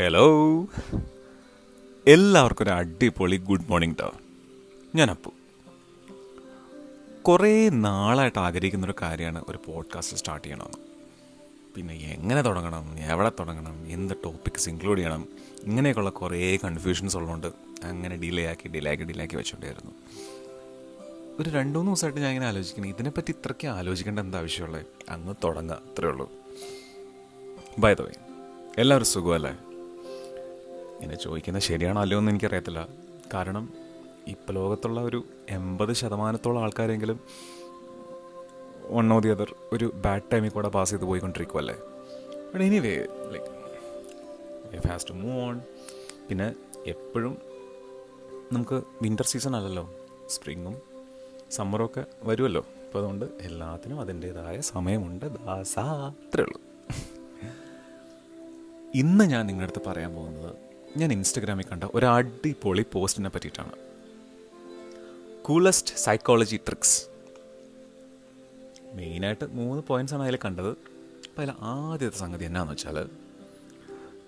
Hello 0.00 0.24
എല്ലാവർക്കും 2.06 2.64
ഒരു 2.64 2.70
അടിപൊളി 2.70 3.36
ഗുഡ് 3.36 3.64
മോർണിംഗ് 3.68 3.96
ടോ 3.98 4.12
ഞാൻ 4.94 5.10
അപ്പു 5.10 5.32
കുറേ 7.22 7.68
നാളായിട്ട് 7.68 8.38
ആഗ്രഹിക്കുന്ന 8.38 8.86
ഒരു 8.86 8.94
കാര്യമാണ് 9.02 9.44
ഒരു 9.48 9.58
പോഡ്കാസ്റ്റ് 9.66 10.16
സ്റ്റാർട്ട് 10.16 10.44
ചെയ്യണമെന്ന്. 10.46 10.78
പിന്നെ 11.76 11.94
എങ്ങനെ 11.94 12.42
തുടങ്ങണം 12.42 12.98
എവിടെ 12.98 13.32
തുടങ്ങണം 13.40 13.86
എന്ത് 13.88 14.14
ടോപ്പിക്സ് 14.24 14.68
ഇൻക്ലൂഡ് 14.68 14.98
ചെയ്യണം 14.98 15.28
ഇങ്ങനെയൊക്കെയുള്ള 15.62 16.10
കുറേ 16.10 16.56
കൺഫ്യൂഷൻസ് 16.56 17.16
ഉള്ളതുകൊണ്ട് 17.16 17.46
അങ്ങനെ 17.84 18.16
ഡിലേ 18.16 18.46
ആക്കി 18.46 18.68
ഡിലേ 18.68 18.90
ആക്കി 18.90 19.02
ഡിലേ 19.02 19.22
ആക്കി 19.24 19.36
വെച്ചുകൊണ്ടായിരുന്നു 19.36 19.92
ഒരു 21.40 21.50
രണ്ട് 21.50 21.78
മൂന്ന് 21.78 21.90
ദിവസമായിട്ട് 21.92 22.20
ഞാൻ 22.20 22.28
ഇങ്ങനെ 22.28 22.46
ആലോചിക്കുന്നത് 22.46 22.92
ഇതിനെപ്പറ്റി 22.92 23.30
ഇത്രയ്ക്ക് 23.30 23.68
ആലോചിക്കേണ്ട 23.68 24.20
എന്താ 24.20 24.38
ആവശ്യമുള്ളത്? 24.38 24.86
അങ്ങ് 25.08 25.34
തുടങ്ങുക 25.44 25.76
അത്രേ 25.76 26.08
ഉള്ളൂ. 26.08 26.30
ബൈ 27.78 27.94
ദ 27.94 28.00
വേ 28.00 28.12
എല്ലാവരും 28.78 29.06
സുഖമല്ലേ? 29.06 29.73
ഇങ്ങനെ 31.04 31.20
ചോദിക്കുന്നത് 31.20 31.62
ശരിയാണോ 31.62 32.00
അല്ലയോ 32.00 32.18
എന്ന് 32.18 32.30
എനിക്കറിയത്തില്ല. 32.30 32.88
കാരണം 33.34 33.64
ഇപ്പോൾ 34.26 34.52
ലോകത്തുള്ള 34.52 35.00
ഒരു 35.00 35.24
എൺപത് 35.50 35.92
ശതമാനത്തോളം 35.92 36.62
ആൾക്കാരെങ്കിലും 36.62 37.20
വൺ 38.90 39.12
ഓ 39.12 39.18
ദി 39.18 39.28
അതർ 39.28 39.54
ഒരു 39.72 39.92
ബാഡ് 40.04 40.22
ടൈമിൽ 40.32 40.48
കൂടെ 40.48 40.68
പാസ് 40.68 40.90
ചെയ്ത് 40.90 41.04
പോയിക്കൊണ്ടിരിക്കുമല്ലേ 41.04 41.76
but 42.52 42.64
anyway 42.64 42.94
like 43.32 43.50
life 44.72 44.86
has 44.88 45.06
to 45.08 45.12
move 45.12 45.40
on 45.42 45.60
പിന്നെ 46.28 46.48
എപ്പോഴും 46.86 47.38
നമുക്ക് 48.52 48.82
വിന്റർ 49.02 49.26
സീസൺ 49.26 49.56
അല്ലല്ലോ 49.56 49.84
സ്പ്രിങ്ങും 50.28 50.76
സമ്മറും 51.50 51.84
ഒക്കെ 51.84 52.04
വരുമല്ലോ 52.22 52.60
അപ്പോൾ 52.60 52.98
അതുകൊണ്ട് 52.98 53.24
എല്ലാത്തിനും 53.40 54.00
അതിന്റേതായ 54.00 54.60
സമയമുണ്ട്. 54.60 55.26
ദാസാ 55.26 55.84
അത്രേ 56.08 56.44
ഉള്ളൂ. 56.44 56.60
ഇന്ന് 58.94 59.24
ഞാൻ 59.24 59.46
നിങ്ങളുടെ 59.46 59.72
അടുത്ത് 59.72 59.88
പറയാൻ 59.88 60.14
പോകുന്നത് 60.14 60.52
ഞാൻ 60.96 61.12
ഇൻസ്റ്റഗ്രാമിൽ 61.12 61.66
കണ്ട 61.66 61.84
ഒരു 61.94 62.06
അടിപൊളി 62.06 62.84
പോസ്റ്റിനെ 62.92 63.30
പറ്റിയിട്ടാണ്. 63.34 63.72
കൂളസ്റ്റ് 65.42 65.94
സൈക്കോളജി 65.94 66.56
ട്രിക്സ് 66.56 66.98
മെയിനായിട്ട് 68.94 69.46
മൂന്ന് 69.58 69.82
പോയിന്റ്സ് 69.88 70.14
ആണ് 70.14 70.22
അതിൽ 70.22 70.38
കണ്ടത്. 70.44 70.70
അപ്പോൾ 70.70 71.42
അതിൽ 71.42 71.52
ആദ്യത്തെ 71.60 72.18
സംഗതി 72.18 72.44
എന്നാന്ന് 72.44 72.72
വെച്ചാൽ 72.72 72.98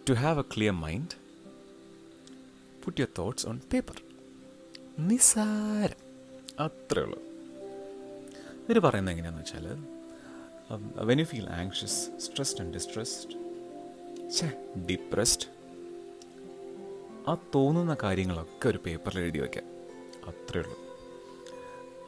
to 0.09 0.13
have 0.13 0.39
a 0.39 0.45
clear 0.55 0.73
mind 0.73 1.15
put 2.85 3.01
your 3.01 3.13
thoughts 3.19 3.47
on 3.49 3.61
paper 3.73 4.03
നിസാരം 4.99 6.01
അത്രേ 6.61 7.03
ഉള്ളൂ. 7.03 7.21
ഇവർ 8.69 8.79
പറയുന്നത് 8.79 9.15
എങ്ങനെയാണെന്ന് 9.15 9.45
വെച്ചാൽ 9.45 9.67
when 11.11 11.19
you 11.21 11.25
feel 11.25 11.49
anxious 11.51 11.99
stressed 12.27 12.61
and 12.61 12.75
distressed 12.75 13.35
depressed 14.87 15.56
ആ 17.29 17.35
തോന്നുന്ന 17.55 17.97
കാര്യങ്ങളൊക്കെ 18.03 18.69
ഒരു 18.69 18.79
പേപ്പറിൽ 18.87 19.19
എഴുതി 19.19 19.39
വയ്ക്കാം 19.39 19.67
അത്രേ 20.29 20.61
ഉള്ളൂ. 20.61 20.77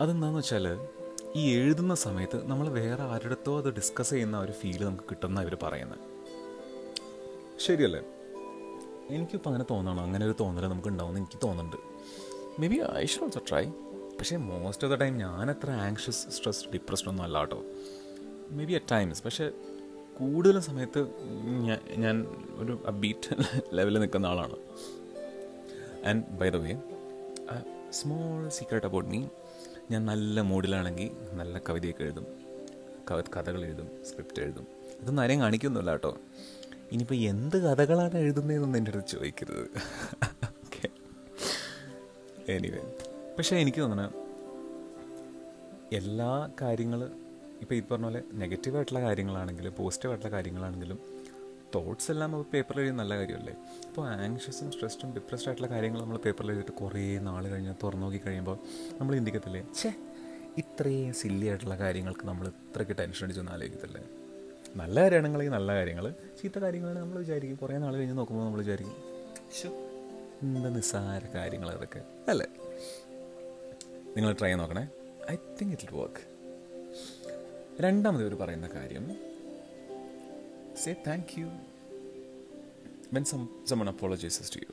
അതെന്താണെന്ന് 0.01 0.39
വെച്ചാൽ 0.39 0.67
ഈ 1.37 1.55
എഴുതുന്ന 1.55 1.95
സമയത്ത് 1.95 2.47
നമ്മൾ 2.47 2.69
വേറെ 2.69 3.03
ആരുടെത്തോ 3.03 3.59
അത് 3.59 3.75
ഡിസ്കസ് 3.75 4.11
ചെയ്യുന്ന 4.11 4.39
ഒരു 4.39 4.53
ഫീൽ 4.53 4.85
നമുക്ക് 4.85 5.05
കിട്ടുന്ന 5.05 5.41
ഇവർ 5.41 5.59
പറയുന്നത്. 5.63 5.99
ശരിയല്ലേ? 7.59 8.01
എനിക്കിപ്പോൾ 9.11 9.51
അങ്ങനെ 9.51 9.65
തോന്നണം? 9.71 10.03
അങ്ങനെ 10.03 10.27
ഒരു 10.27 10.35
തോന്നൽ 10.41 10.67
നമുക്ക് 10.67 10.89
ഉണ്ടാവുമെന്ന് 10.89 11.21
എനിക്ക് 11.21 11.47
തോന്നുന്നുണ്ട്. 11.47 11.77
Maybe 12.69 12.81
I 12.97 13.07
should 13.07 13.25
also 13.25 13.41
try 13.49 13.65
പക്ഷേ 14.19 14.37
മോസ്റ്റ് 14.37 14.87
ഓഫ് 14.87 14.95
ദ 14.95 14.97
ടൈം 14.97 15.17
ഞാൻ 15.17 15.51
അത്ര 15.51 15.71
ആങ്ഷ്യസ് 15.71 16.31
സ്ട്രെസ് 16.31 16.69
ഡിപ്രസ്ഡ് 16.73 17.09
ഒന്നും 17.09 17.25
അല്ല 17.25 17.39
കേട്ടോ. 17.39 17.65
മേ 18.51 18.65
ബി 18.65 18.73
അറ്റ് 18.73 18.93
ടൈംസ് 18.93 19.23
പക്ഷേ 19.23 19.51
കൂടുതലും 20.19 20.63
സമയത്ത് 20.63 21.01
ഞാൻ 21.97 22.27
ഒരു 22.57 22.91
ബീറ്റ് 22.91 23.37
ലെവലിൽ 23.73 23.99
നിൽക്കുന്ന 24.05 24.27
ആളാണ്. 24.27 24.57
And 26.05 26.25
by 26.25 26.49
the 26.51 26.57
way 26.57 26.77
small 27.91 28.49
secret 28.49 28.87
about 28.87 29.11
me 29.11 29.25
ഞാൻ 29.91 30.07
നല്ല 30.07 30.41
മൂഡിലാണെങ്കിൽ 30.41 31.11
നല്ല 31.33 31.61
കവിതയൊക്കെ 31.69 32.03
എഴുതും. 32.03 32.27
കവ 33.11 33.21
കഥകൾ 33.21 33.65
എഴുതും 33.65 34.05
സ്ക്രിപ്റ്റ് 34.05 34.43
എഴുതും. 34.43 34.67
ഇതൊന്നും 35.03 35.23
ആരെയും 35.23 35.41
കാണിക്കൊന്നുമില്ല 35.41 35.91
കേട്ടോ. 35.91 36.19
ഇനിയിപ്പോൾ 36.93 37.15
എന്ത് 37.15 37.57
കഥകളാണ് 37.57 38.17
എഴുതുന്നതെന്നൊന്നും 38.17 38.79
എന്റെ 38.79 38.91
അടുത്ത് 38.91 39.09
ചോദിക്കരുത്. 39.09 39.71
ഓക്കെ 40.45 40.89
എനിവേ 42.53 42.79
പക്ഷേ 43.39 43.57
എനിക്ക് 43.57 43.79
തോന്നണ 43.79 44.11
എല്ലാ 45.93 46.51
കാര്യങ്ങൾ 46.63 47.11
ഇപ്പോൾ 47.61 47.75
ഈ 47.75 47.81
പറഞ്ഞ 47.81 48.05
പോലെ 48.05 48.23
നെഗറ്റീവായിട്ടുള്ള 48.33 49.01
കാര്യങ്ങളാണെങ്കിലും 49.01 49.75
പോസിറ്റീവായിട്ടുള്ള 49.79 50.35
കാര്യങ്ങളാണെങ്കിലും 50.37 50.99
തോട്ട്സ് 51.75 52.11
എല്ലാം 52.13 52.43
പേപ്പറിൽ 52.53 52.81
എഴുതി 52.81 52.97
നല്ല 52.97 53.17
കാര്യമല്ലേ? 53.17 53.55
അപ്പോൾ 53.89 54.09
ആങ്ഷ്യസും 54.09 54.73
സ്ട്രെസ്സും 54.73 55.15
ഡിപ്രസ്ഡ് 55.15 55.49
ആയിട്ടുള്ള 55.49 55.71
കാര്യങ്ങൾ 55.75 56.01
നമ്മൾ 56.01 56.17
പേപ്പറിൽ 56.17 56.51
എഴുതിയിട്ട് 56.53 56.73
കുറേ 56.73 57.19
നാൾ 57.19 57.49
കഴിഞ്ഞ് 57.49 57.75
തുറന്നു 57.83 58.07
നോക്കി 58.07 58.21
കഴിയുമ്പോൾ 58.27 58.57
നമ്മൾ 59.01 59.15
ചിന്തിക്കത്തില്ലേ? 59.15 59.63
ഛേ 59.81 59.91
ഇത്രയും 60.59 61.15
സില്ലി 61.15 61.47
ആയിട്ടുള്ള 61.47 61.77
കാര്യങ്ങൾക്ക് 61.79 62.27
നമ്മൾ 62.27 62.49
ഇത്രയ്ക്ക് 62.49 62.97
ടെൻഷൻ 62.99 63.25
അടിച്ചൊന്നും 63.25 63.53
ആലോചിക്കത്തില്ലേ? 63.53 64.03
നല്ല 64.77 65.01
കാര്യമാണെങ്കിൽ 65.03 65.49
നല്ല 65.49 65.75
കാര്യങ്ങൾ. 65.75 66.07
ചീത്ത 66.41 66.59
കാര്യങ്ങളാണ് 66.59 66.99
നമ്മൾ 66.99 67.19
വിചാരിക്കും. 67.19 67.57
കുറേ 67.57 67.79
നാൾ 67.79 67.97
കഴിഞ്ഞ് 67.97 68.19
നോക്കുമ്പോൾ 68.19 68.45
നമ്മൾ 68.45 68.59
വിചാരിക്കും 68.59 68.97
എന്താ 70.43 70.69
നിസ്സാര 70.69 71.23
കാര്യങ്ങൾ 71.35 71.71
അതൊക്കെ 71.71 72.01
അല്ലേ? 72.29 72.47
നിങ്ങൾ 74.17 74.33
ട്രൈ 74.33 74.55
നോക്കണേ. 74.55 74.89
ഐ 75.31 75.37
തിങ്ക് 75.61 75.73
ഇറ്റ് 75.73 75.95
വർക്ക് 75.95 76.25
രണ്ടാമത് 77.81 78.23
ഇവർ 78.23 78.35
പറയുന്ന 78.35 78.69
കാര്യം 78.75 79.28
say 80.85 80.95
thank 81.07 81.41
you 81.41 81.47
when 83.15 83.25
some 83.25 83.49
someone 83.67 83.89
apologizes 83.89 84.53
to 84.53 84.59
you 84.59 84.73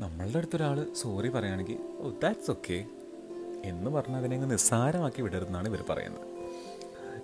നമ്മളുടെ 0.00 0.38
അടുത്തൊരാൾ 0.38 0.92
സോറി 0.92 1.28
പറയുകയാണെങ്കിൽ 1.28 1.78
ഓ 1.98 2.10
ദാറ്റ്സ് 2.10 2.50
ഓക്കെ 2.50 2.86
എന്ന് 3.64 3.90
പറഞ്ഞ് 3.90 4.16
അതിനെ 4.16 4.36
നിസ്സാരമാക്കി 4.36 5.22
വിടരുതെന്നാണ് 5.22 5.68
ഇവർ 5.68 5.84
പറയുന്നത്. 5.90 6.26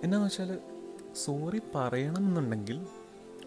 എന്നാന്ന് 0.03 0.25
വെച്ചാൽ 0.27 0.59
സോറി 1.15 1.61
പറയണം 1.75 2.27
എന്നുണ്ടെങ്കിൽ 2.27 2.77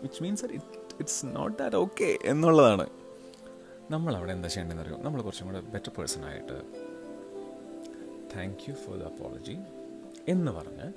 which 0.02 0.22
means 0.22 0.44
it 0.44 0.96
it's 1.00 1.26
not 1.26 1.58
that 1.58 1.76
okay 1.76 2.18
എന്നുള്ളതാണ്. 2.24 2.86
നമ്മൾ 3.90 4.16
അവിടെ 4.16 4.32
എന്താ 4.32 4.48
ചെയ്യേണ്ടതെന്ന് 4.48 4.84
അറിയാം? 4.84 5.04
നമ്മൾ 5.04 5.22
കുറച്ചും 5.22 5.46
കൂടെ 5.46 5.60
ബെറ്റർ 5.60 5.92
പേഴ്സൺ 5.98 6.24
ആയിട്ട് 6.24 6.56
thank 8.36 8.70
you 8.70 8.74
for 8.74 8.98
the 8.98 9.02
apology 9.02 9.58
എന്ന് 10.28 10.52
പറഞ്ഞ് 10.52 10.92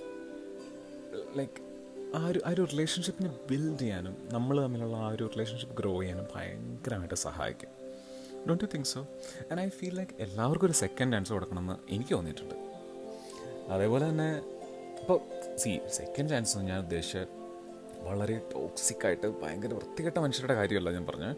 ലൈക്ക് 1.38 1.73
ആ 2.18 2.19
ഒരു 2.31 2.40
ആ 2.47 2.50
ഒരു 2.50 2.63
റിലേഷൻഷിപ്പിനെ 2.72 3.29
ബിൽഡ് 3.50 3.79
ചെയ്യാനും 3.79 4.16
നമ്മൾ 4.34 4.56
തമ്മിലുള്ള 4.63 4.97
ആ 5.06 5.07
ഒരു 5.16 5.25
റിലേഷൻഷിപ്പ് 5.34 5.75
ഗ്രോ 5.79 5.91
ചെയ്യാനും 6.01 6.25
ഭയങ്കരമായിട്ട് 6.34 7.18
സഹായിക്കും. 7.24 7.72
Don't 8.47 8.63
you 8.63 8.69
think 8.74 8.90
so 8.94 9.01
and 9.51 9.59
I 9.62 9.68
feel 9.78 9.96
like 10.00 10.16
എല്ലാവർക്കും 10.25 10.68
ഒരു 10.69 10.75
സെക്കൻഡ് 10.81 11.13
ചാൻസ് 11.13 11.34
കൊടുക്കണമെന്ന് 11.34 11.75
എനിക്ക് 11.96 12.13
തോന്നിയിട്ടുണ്ട്. 12.16 12.56
അതേപോലെ 13.74 14.03
തന്നെ 14.09 14.29
ഇപ്പോൾ 15.01 15.19
സി 15.62 15.72
സെക്കൻഡ് 16.00 16.29
ചാൻസ് 16.34 16.57
ഞാൻ 16.69 16.79
ഉദ്ദേശിച്ച 16.79 17.18
വളരെ 18.07 18.35
ടോക്സിക്കായിട്ട് 18.53 19.28
ഭയങ്കര 19.41 19.74
വൃത്തികെട്ട 19.80 20.18
മനുഷ്യരുടെ 20.25 20.56
കാര്യമല്ല 20.59 20.91
ഞാൻ 20.97 21.06
പറഞ്ഞത് 21.09 21.35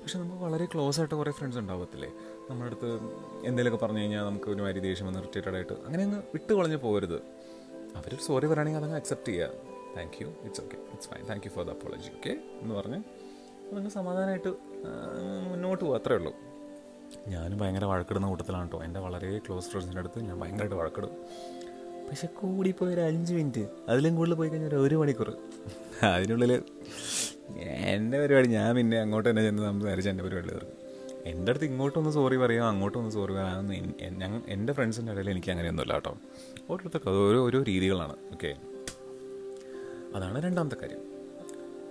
പക്ഷെ 0.00 0.18
നമുക്ക് 0.18 0.40
വളരെ 0.46 0.64
ക്ലോസ് 0.72 0.98
ആയിട്ട് 1.00 1.14
കുറേ 1.14 1.32
ഫ്രണ്ട്സ് 1.38 1.58
ഉണ്ടാവത്തില്ലേ? 1.58 2.10
നമ്മുടെ 2.48 2.66
അടുത്ത് 2.70 2.88
എന്തെങ്കിലുമൊക്കെ 3.48 3.80
പറഞ്ഞു 3.84 4.00
കഴിഞ്ഞാൽ 4.00 4.24
നമുക്ക് 4.30 4.48
ഒരു 4.54 4.62
മാതിരി 4.62 4.80
ദേഷ്യം 4.88 5.06
വന്ന് 5.08 5.20
ഇറിറ്റേറ്റഡ് 5.20 5.56
ആയിട്ട് 5.58 5.72
അങ്ങനെ 5.86 6.04
കളഞ്ഞ് 6.58 6.80
പോകരുത്. 6.86 7.18
അവർ 7.98 8.12
സോറി 8.26 8.46
പറയുകയാണെങ്കിൽ 8.46 8.80
അതങ്ങ് 8.80 8.96
അക്സെപ്റ്റ് 8.96 9.32
ചെയ്യുക. 9.32 9.73
Thank 9.96 10.16
you 10.22 10.28
it's 10.46 10.62
okay 10.64 10.76
it's 10.94 11.08
fine 11.10 11.24
thank 11.30 11.46
you 11.46 11.52
for 11.56 11.64
the 11.68 11.72
apology 11.76 12.10
okay 12.16 12.32
എന്ന് 12.62 12.74
പറഞ്ഞ് 12.78 12.98
നിങ്ങൾ 13.74 13.90
സമാധാനമായിട്ട് 13.98 14.50
മുന്നോട്ട് 15.50 15.82
പോകും 15.84 15.96
അത്രേ 15.98 16.16
ഉള്ളൂ. 16.18 16.32
ഞാനും 17.32 17.58
ഭയങ്കര 17.60 17.84
വഴക്കിടുന്ന 17.90 18.26
കൂട്ടത്തിലാണ് 18.32 18.66
കേട്ടോ. 18.66 18.78
എന്റെ 18.86 19.00
വളരെ 19.06 19.30
ക്ലോസ് 19.46 19.68
ഫ്രണ്ട്സിന്റെ 19.70 20.00
അടുത്ത് 20.02 20.20
ഞാൻ 20.28 20.36
ഭയങ്കരമായിട്ട് 20.42 20.78
വഴക്കിടും. 20.80 21.12
പക്ഷെ 22.08 22.26
കൂടിപ്പോയി 22.40 22.92
ഒരു 22.94 23.02
അഞ്ച് 23.08 23.32
മിനിറ്റ് 23.36 23.62
അതിലും 23.90 24.16
കൂടുതൽ 24.16 24.36
പോയി 24.40 24.50
കഴിഞ്ഞാൽ 24.52 24.74
ഒരു 24.86 24.96
മണിക്കൂർ. 25.02 25.28
അതിനുള്ളിൽ 26.14 26.52
എന്റെ 27.94 28.16
പരിപാടി 28.22 28.48
ഞാൻ 28.56 28.68
പിന്നെ 28.78 28.96
അങ്ങോട്ട് 29.04 29.28
തന്നെ 29.30 29.42
ചെന്ന് 29.46 29.62
സംസാരിച്ച് 29.68 30.10
എന്റെ 30.12 30.24
പരിപാടി 30.26 30.48
തീർക്കും. 30.52 30.80
എന്റെ 31.30 31.50
അടുത്ത് 31.50 31.66
ഇങ്ങോട്ടൊന്ന് 31.70 32.10
സോറി 32.18 32.36
പറയാം 32.42 32.66
അങ്ങോട്ടൊന്ന് 32.72 33.12
സോറി 33.16 33.32
പറയാമെന്ന് 33.38 33.74
എന്റെ 34.54 34.72
ഫ്രണ്ട്സിന്റെ 34.78 35.12
ഇടയിൽ 35.12 35.30
എനിക്ക് 35.34 35.50
അങ്ങനെയൊന്നുമില്ല 35.54 35.94
കേട്ടോ. 35.98 36.12
ഓരോരുത്തർക്ക് 36.70 37.08
അത് 37.12 37.20
ഓരോ 37.26 37.40
ഓരോ 37.46 37.60
രീതികളാണ് 37.70 38.16
ഓക്കെ 38.34 38.50
അതാണ് 40.14 40.42
രണ്ടാമത്തെ 40.42 40.76
കാര്യം. 40.82 41.02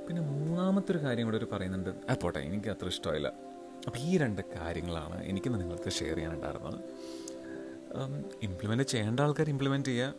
പിന്നെ 0.07 0.21
മൂന്നാമത്തെ 0.21 0.91
ഒരു 0.91 0.97
കാര്യം 0.97 1.25
കൂടെ 1.25 1.37
ഒരു 1.37 1.47
പറയുന്നുണ്ട്. 1.51 1.89
ആ 2.09 2.13
പോട്ടെ 2.13 2.39
എനിക്ക് 2.39 2.69
അത്ര 2.69 2.87
ഇഷ്ടമായില്ല. 2.87 3.27
അപ്പോൾ 3.87 3.99
ഈ 3.99 4.17
രണ്ട് 4.17 4.41
കാര്യങ്ങളാണ് 4.55 5.23
എനിക്ക് 5.23 5.49
നിങ്ങൾക്ക് 5.53 5.89
ഷെയർ 5.89 6.15
ചെയ്യാനുണ്ടായിരുന്നത്. 6.15 6.79
ഇംപ്ലിമെന്റ് 8.43 8.83
ചെയ്യേണ്ട 8.83 9.19
ആൾക്കാർ 9.19 9.49
ഇംപ്ലിമെന്റ് 9.49 9.89
ചെയ്യുക 9.89 10.13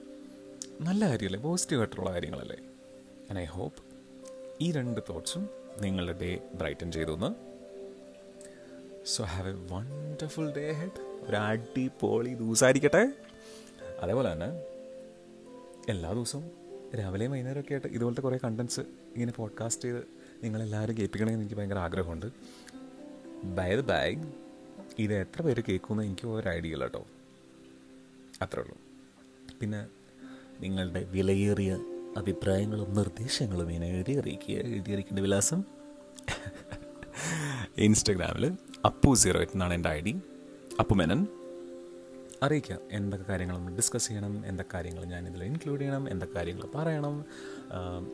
നല്ല 0.81 1.09
കാര്യമല്ലേ? 1.11 1.41
പോസിറ്റീവായിട്ടുള്ള 1.41 2.13
കാര്യങ്ങളല്ലേ? 2.13 2.57
ആൻഡ് 3.31 3.39
ഐ 3.39 3.45
ഹോപ്പ് 3.45 3.83
ഈ 4.61 4.73
രണ്ട് 4.73 5.01
തോട്ട്സും 5.09 5.49
നിങ്ങളുടെ 5.81 6.13
ഡേ 6.21 6.39
ബ്രൈറ്റൻ 6.55 6.93
ചെയ്തു 6.93 7.13
എന്ന് 7.13 7.31
so 9.07 9.25
have 9.25 9.49
a 9.49 9.53
wonderful 9.53 10.53
day 10.53 10.73
ahead 10.73 11.01
ഒരു 11.29 11.37
അടിപൊളി 11.37 12.35
ദിവസമായിരിക്കട്ടെ 12.35 13.13
അതേപോലെ 14.03 14.33
തന്നെ 14.33 14.51
എല്ലാ 15.89 16.13
ദിവസവും 16.13 16.64
രാവിലെയും 16.97 17.33
വൈകുന്നേരമൊക്കെ 17.33 17.73
ആയിട്ട് 17.73 17.89
ഇതുപോലത്തെ 17.89 18.21
കുറേ 18.21 18.39
കണ്ടൻസ് 18.45 18.81
ഇങ്ങനെ 18.81 19.33
പോഡ്കാസ്റ്റ് 19.33 19.85
ചെയ്ത് 19.85 20.07
നിങ്ങളെല്ലാവരും 20.43 20.99
കേൾപ്പിക്കണമെന്ന് 20.99 21.41
എനിക്ക് 21.41 21.55
ഭയങ്കര 21.55 21.79
ആഗ്രഹമുണ്ട്. 21.79 22.27
ബൈ 23.45 23.75
ദ 23.77 23.81
ബൈ 23.81 24.17
ഇത് 24.99 25.15
എത്ര 25.15 25.43
പേര് 25.43 25.63
കേൾക്കുമെന്ന് 25.69 26.05
എനിക്ക് 26.05 26.27
ഒരു 26.27 26.49
ഐഡിയ 26.49 26.73
ഇല്ല 26.73 26.85
കേട്ടോ. 26.85 27.07
അത്രേ 28.43 28.63
ഉള്ളൂ. 28.63 28.79
പിന്നെ 29.61 29.87
നിങ്ങളുടെ 30.61 31.05
വിലയേറിയ 31.05 31.79
അഭിപ്രായങ്ങളും 32.17 32.95
നിർദ്ദേശങ്ങളും 32.95 33.69
ഇങ്ങനെ 33.69 33.87
എഴുതി 33.87 34.13
അറിയിക്കുക. 34.13 34.55
എഴുതി 34.55 34.93
അറിയിക്കേണ്ട 34.93 35.19
വിലാസം? 35.19 35.63
ഇൻസ്റ്റഗ്രാമിൽ 37.79 38.57
അപ്പു 38.85 39.15
സീറോ 39.15 39.41
എട്ട് 39.41 39.53
എന്നാണ് 39.53 39.75
എന്റെ 39.75 39.89
ഐ 39.89 40.01
ഡി. 40.01 40.21
അപ്പു 40.81 40.95
മെനൻ 40.95 41.27
അറിയിക്കുക 42.43 42.79
എന്തൊക്കെ 42.91 43.27
കാര്യങ്ങൾ 43.33 43.57
നമ്മൾ 43.57 43.77
ഡിസ്കസ് 43.77 44.07
ചെയ്യണം 44.09 44.47
എന്തൊക്കെ 44.47 44.75
കാര്യങ്ങൾ 44.75 45.05
ഞാൻ 45.05 45.29
ഇതിൽ 45.29 45.45
ഇൻക്ലൂഡ് 45.45 45.81
ചെയ്യണം 45.81 46.11
എന്തൊക്കെ 46.11 46.35
കാര്യങ്ങൾ 46.35 46.67
പറയണം. 46.75 47.25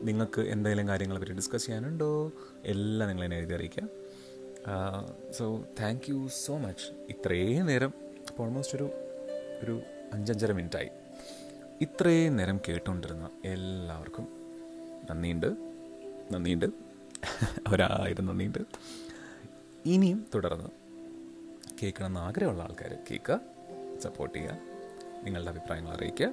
നിങ്ങൾക്ക് 0.01 0.41
എന്തെങ്കിലും 0.41 0.87
കാര്യങ്ങളെ 0.87 1.19
പറ്റി 1.19 1.31
ഡിസ്കസ് 1.31 1.65
ചെയ്യാനുണ്ടോ? 1.65 2.31
എല്ലാം 2.65 3.09
നിങ്ങൾ 3.09 3.23
എന്നെ 3.23 3.37
എഴുതി 3.37 3.53
അറിയിക്കുക 3.53 3.87
so 5.31 5.65
thank 5.79 6.01
you 6.09 6.27
so 6.45 6.57
much 6.57 6.87
ഇത്രയും 7.09 7.65
നേരം 7.65 7.93
ഇപ്പോൾ 8.29 8.43
ഓൾമോസ്റ്റ് 8.43 8.77
ഒരു 8.77 8.89
ഒരു 9.63 9.81
അഞ്ചഞ്ചര 10.13 10.51
മിനിറ്റായി 10.51 10.89
ഇത്രയും 11.81 12.35
നേരം 12.35 12.59
കേട്ടുകൊണ്ടിരുന്ന 12.67 13.29
എല്ലാവർക്കും 13.45 14.27
നന്ദിയുണ്ട്. 15.09 15.47
നന്ദിയുണ്ട്. 16.31 16.65
ഒരായിരം 17.73 18.25
നന്ദിയുണ്ട്. 18.25 18.59
ഇനിയും 19.85 20.25
തുടർന്ന് 20.35 20.69
കേൾക്കണമെന്ന് 21.83 22.19
ആഗ്രഹമുള്ള 22.19 22.63
ആൾക്കാർ 22.63 22.93
കേൾക്കുക. 23.11 23.39
സപ്പോർട്ട് 24.01 24.37
ചെയ്യുക. 24.37 24.57
നിങ്ങളുടെ 25.23 25.49
അഭിപ്രായങ്ങൾ 25.49 25.93
അറിയിക്കുക. 25.93 26.29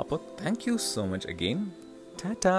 അപ്പോൾ 0.00 0.20
thank 0.44 0.70
you 0.70 0.76
so 0.76 1.04
much 1.04 1.28
again 1.28 1.70
Tata 2.24 2.56